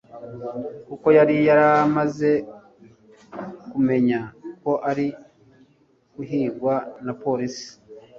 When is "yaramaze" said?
1.47-2.31